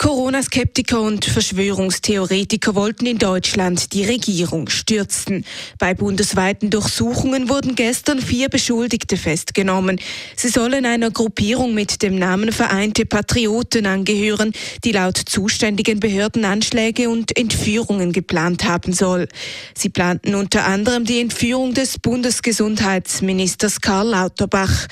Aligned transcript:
Corona-Skeptiker 0.00 1.02
und 1.02 1.26
Verschwörungstheoretiker 1.26 2.74
wollten 2.74 3.04
in 3.04 3.18
Deutschland 3.18 3.92
die 3.92 4.06
Regierung 4.06 4.70
stürzen. 4.70 5.44
Bei 5.78 5.92
bundesweiten 5.92 6.70
Durchsuchungen 6.70 7.50
wurden 7.50 7.74
gestern 7.74 8.18
vier 8.18 8.48
Beschuldigte 8.48 9.18
festgenommen. 9.18 10.00
Sie 10.36 10.48
sollen 10.48 10.86
einer 10.86 11.10
Gruppierung 11.10 11.74
mit 11.74 12.00
dem 12.00 12.18
Namen 12.18 12.50
Vereinte 12.50 13.04
Patrioten 13.04 13.84
angehören, 13.84 14.52
die 14.84 14.92
laut 14.92 15.18
zuständigen 15.18 16.00
Behörden 16.00 16.46
Anschläge 16.46 17.10
und 17.10 17.36
Entführungen 17.36 18.14
geplant 18.14 18.64
haben 18.64 18.94
soll. 18.94 19.28
Sie 19.74 19.90
planten 19.90 20.34
unter 20.34 20.64
anderem 20.64 21.04
die 21.04 21.20
Entführung 21.20 21.74
des 21.74 21.98
Bundesgesundheitsministers 21.98 23.82
Karl 23.82 24.08
Lauterbach. 24.08 24.86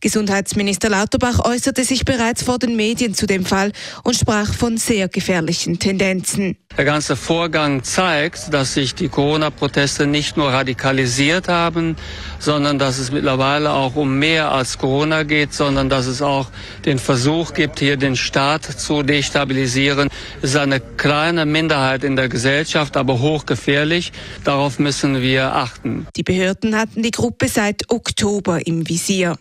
Gesundheitsminister 0.00 0.88
Lauterbach 0.88 1.44
äußerte 1.44 1.84
sich 1.84 2.04
bereits 2.04 2.42
vor 2.42 2.58
den 2.58 2.76
Medien 2.76 3.14
zu 3.14 3.26
dem 3.26 3.44
Fall 3.44 3.72
und 4.02 4.16
sprach 4.16 4.52
von 4.54 4.78
sehr 4.78 5.08
gefährlichen 5.08 5.78
Tendenzen. 5.78 6.56
Der 6.76 6.84
ganze 6.84 7.16
Vorgang 7.16 7.82
zeigt, 7.82 8.54
dass 8.54 8.74
sich 8.74 8.94
die 8.94 9.08
Corona-Proteste 9.08 10.06
nicht 10.06 10.36
nur 10.36 10.50
radikalisiert 10.50 11.48
haben, 11.48 11.96
sondern 12.38 12.78
dass 12.78 12.98
es 12.98 13.10
mittlerweile 13.10 13.72
auch 13.72 13.96
um 13.96 14.18
mehr 14.18 14.52
als 14.52 14.78
Corona 14.78 15.24
geht, 15.24 15.52
sondern 15.52 15.88
dass 15.88 16.06
es 16.06 16.22
auch 16.22 16.48
den 16.84 16.98
Versuch 16.98 17.54
gibt, 17.54 17.80
hier 17.80 17.96
den 17.96 18.16
Staat 18.16 18.64
zu 18.64 19.02
destabilisieren. 19.02 20.08
Es 20.40 20.50
ist 20.50 20.56
eine 20.56 20.80
kleine 20.80 21.44
Minderheit 21.44 22.04
in 22.04 22.16
der 22.16 22.28
Gesellschaft, 22.28 22.96
aber 22.96 23.18
hochgefährlich. 23.18 24.12
Darauf 24.44 24.78
müssen 24.78 25.20
wir 25.20 25.54
achten. 25.54 26.06
Die 26.16 26.22
Behörden 26.22 26.76
hatten 26.76 27.02
die 27.02 27.10
Gruppe 27.10 27.48
seit 27.48 27.90
Oktober 27.90 28.66
im 28.66 28.88
Visier. 28.88 29.36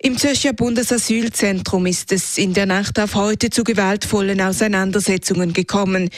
Im 0.00 0.16
Zürcher 0.16 0.52
Bundesasylzentrum 0.52 1.84
ist 1.86 2.12
es 2.12 2.38
in 2.38 2.54
der 2.54 2.66
Nacht 2.66 3.00
auf 3.00 3.16
heute 3.16 3.50
zu 3.50 3.64
gewaltvollen 3.64 4.40
Auseinandersetzungen 4.40 5.52
gekommen. 5.52 6.10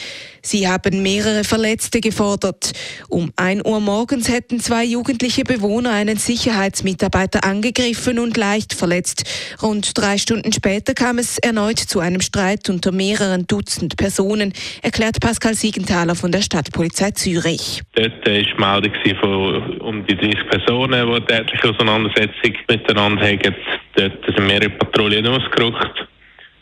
Sie 0.43 0.67
haben 0.67 1.01
mehrere 1.01 1.43
Verletzte 1.43 1.99
gefordert. 1.99 2.73
Um 3.09 3.33
ein 3.37 3.65
Uhr 3.65 3.79
morgens 3.79 4.29
hätten 4.29 4.59
zwei 4.59 4.83
jugendliche 4.83 5.43
Bewohner 5.43 5.93
einen 5.93 6.17
Sicherheitsmitarbeiter 6.17 7.43
angegriffen 7.43 8.19
und 8.19 8.37
leicht 8.37 8.75
verletzt. 8.75 9.23
Rund 9.63 9.97
drei 9.97 10.19
Stunden 10.19 10.53
später 10.53 10.93
kam 10.93 11.17
es 11.17 11.39
erneut 11.39 11.79
zu 11.79 12.01
einem 12.01 12.21
Streit 12.21 12.69
unter 12.69 12.91
mehreren 12.91 13.47
Dutzend 13.47 13.97
Personen, 13.97 14.53
erklärt 14.83 15.19
Pascal 15.21 15.55
Siegenthaler 15.55 16.13
von 16.13 16.31
der 16.31 16.43
Stadtpolizei 16.43 17.11
Zürich. 17.11 17.81
Dort 17.95 18.13
war 18.59 18.79
Meldung 18.79 18.93
von 19.19 19.79
um 19.79 20.05
die 20.05 20.15
30 20.15 20.49
Personen, 20.51 21.15
die 21.15 21.25
tätliche 21.25 21.69
Auseinandersetzung 21.71 22.53
miteinander 22.69 23.25
haben. 23.25 23.70
Dort 23.95 24.25
sind 24.25 24.47
mehrere 24.47 24.69
Patrouillen 24.69 25.27
ausgerückt 25.27 26.07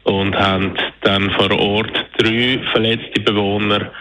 und 0.03 0.35
haben 0.35 0.73
dann 1.02 1.29
vor 1.31 1.51
Ort 1.51 2.05
drei 2.17 2.59
verletzte 2.71 3.21
Bewohner 3.21 3.91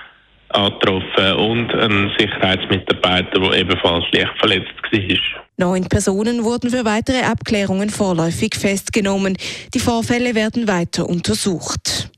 angetroffen 0.50 1.33
und 1.37 1.75
einen 1.75 2.11
Sicherheitsmitarbeiter, 2.19 3.39
der 3.39 3.53
ebenfalls 3.53 4.05
leicht 4.12 4.39
verletzt 4.39 4.73
war. 4.91 5.45
Neun 5.59 5.89
Personen 5.89 6.45
wurden 6.45 6.70
für 6.70 6.84
weitere 6.84 7.23
Abklärungen 7.23 7.91
vorläufig 7.91 8.55
festgenommen. 8.55 9.37
Die 9.75 9.81
Vorfälle 9.81 10.34
werden 10.34 10.69
weiter 10.69 11.09
untersucht. 11.09 12.11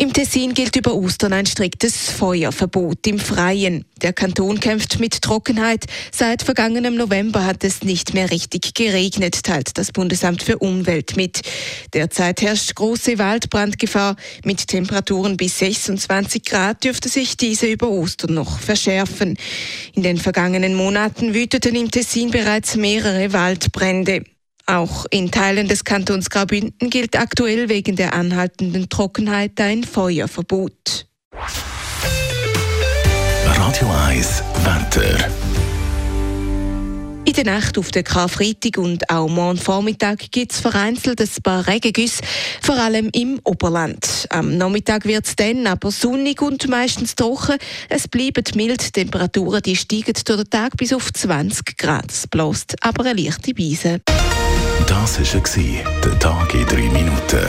Im 0.00 0.12
Tessin 0.12 0.54
gilt 0.54 0.76
über 0.76 0.94
Ostern 0.94 1.32
ein 1.32 1.44
striktes 1.44 2.08
Feuerverbot 2.10 3.04
im 3.08 3.18
Freien. 3.18 3.84
Der 4.00 4.12
Kanton 4.12 4.60
kämpft 4.60 5.00
mit 5.00 5.20
Trockenheit. 5.22 5.86
Seit 6.12 6.44
vergangenem 6.44 6.94
November 6.94 7.44
hat 7.44 7.64
es 7.64 7.82
nicht 7.82 8.14
mehr 8.14 8.30
richtig 8.30 8.74
geregnet, 8.74 9.42
teilt 9.42 9.76
das 9.76 9.90
Bundesamt 9.90 10.44
für 10.44 10.58
Umwelt 10.58 11.16
mit. 11.16 11.40
Derzeit 11.94 12.42
herrscht 12.42 12.76
große 12.76 13.18
Waldbrandgefahr. 13.18 14.14
Mit 14.44 14.68
Temperaturen 14.68 15.36
bis 15.36 15.58
26 15.58 16.44
Grad 16.44 16.84
dürfte 16.84 17.08
sich 17.08 17.36
diese 17.36 17.66
über 17.66 17.88
Ostern 17.88 18.34
noch 18.34 18.60
verschärfen. 18.60 19.36
In 19.94 20.04
den 20.04 20.18
vergangenen 20.18 20.76
Monaten 20.76 21.34
wüteten 21.34 21.74
im 21.74 21.90
Tessin 21.90 22.30
bereits 22.30 22.76
mehrere 22.76 23.32
Waldbrände. 23.32 24.22
Auch 24.68 25.06
in 25.10 25.30
Teilen 25.30 25.66
des 25.66 25.82
Kantons 25.82 26.28
Graubünden 26.28 26.90
gilt 26.90 27.18
aktuell 27.18 27.70
wegen 27.70 27.96
der 27.96 28.12
anhaltenden 28.12 28.90
Trockenheit 28.90 29.58
ein 29.62 29.82
Feuerverbot. 29.82 31.06
Radio 33.46 33.88
1, 34.06 34.42
Wetter. 34.64 35.30
In 37.24 37.32
der 37.32 37.44
Nacht 37.44 37.78
auf 37.78 37.90
den 37.90 38.04
Karfreitag 38.04 38.76
und 38.76 39.08
auch 39.08 39.28
morgen 39.28 39.58
Vormittag 39.58 40.30
gibt 40.30 40.52
es 40.52 40.60
vereinzelt 40.60 41.20
ein 41.20 41.28
paar 41.42 41.66
Regengüsse, 41.66 42.22
vor 42.60 42.76
allem 42.76 43.08
im 43.14 43.40
Oberland. 43.44 44.26
Am 44.28 44.58
Nachmittag 44.58 45.06
wird 45.06 45.26
es 45.26 45.36
dann 45.36 45.66
aber 45.66 45.90
sonnig 45.90 46.42
und 46.42 46.68
meistens 46.68 47.14
trocken. 47.14 47.56
Es 47.88 48.06
bleiben 48.06 48.44
mild, 48.54 48.92
Temperaturen 48.92 49.62
die 49.62 49.76
steigen 49.76 50.12
durch 50.12 50.42
den 50.42 50.50
Tag 50.50 50.76
bis 50.76 50.92
auf 50.92 51.10
20 51.10 51.78
Grad. 51.78 52.10
Es 52.10 52.26
bläst 52.26 52.76
aber 52.82 53.06
eine 53.06 53.22
leichte 53.22 53.54
Beise. 53.54 54.00
Das 55.00 55.20
war 55.20 55.50
der 56.04 56.18
Tag 56.18 56.54
in 56.54 56.66
3 56.66 56.76
Minuten. 56.90 57.46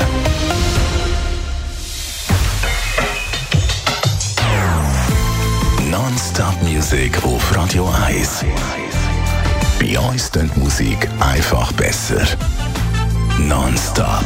Non-Stop 5.89 6.61
Music 6.61 7.17
auf 7.23 7.55
Radio 7.55 7.91
1. 8.05 8.45
Bei 9.79 9.99
uns 9.99 10.31
klingt 10.31 10.55
Musik 10.57 11.09
einfach 11.19 11.71
besser. 11.73 12.21
Non-Stop. 13.39 14.25